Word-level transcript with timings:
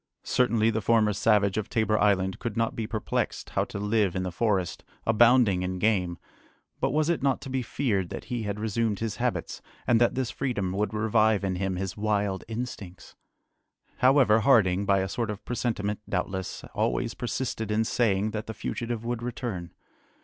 Certainly, 0.23 0.71
the 0.71 0.81
former 0.81 1.13
savage 1.13 1.57
of 1.59 1.69
Tabor 1.69 1.99
Island 1.99 2.39
could 2.39 2.57
not 2.57 2.75
be 2.75 2.87
perplexed 2.87 3.51
how 3.51 3.65
to 3.65 3.77
live 3.77 4.15
in 4.15 4.23
the 4.23 4.31
forest, 4.31 4.83
abounding 5.05 5.61
in 5.61 5.77
game, 5.77 6.17
but 6.79 6.89
was 6.89 7.07
it 7.07 7.21
not 7.21 7.39
to 7.41 7.51
be 7.51 7.61
feared 7.61 8.09
that 8.09 8.23
he 8.23 8.41
had 8.41 8.59
resumed 8.59 8.97
his 8.97 9.17
habits, 9.17 9.61
and 9.85 10.01
that 10.01 10.15
this 10.15 10.31
freedom 10.31 10.71
would 10.71 10.91
revive 10.91 11.43
in 11.43 11.57
him 11.57 11.75
his 11.75 11.95
wild 11.97 12.43
instincts? 12.47 13.13
However, 13.97 14.39
Harding, 14.39 14.87
by 14.87 15.01
a 15.01 15.07
sort 15.07 15.29
of 15.29 15.45
presentiment, 15.45 15.99
doubtless, 16.09 16.63
always 16.73 17.13
persisted 17.13 17.69
in 17.69 17.83
saying 17.83 18.31
that 18.31 18.47
the 18.47 18.55
fugitive 18.55 19.05
would 19.05 19.21
return. 19.21 19.71